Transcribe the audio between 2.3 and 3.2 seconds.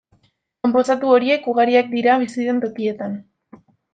den tokietan.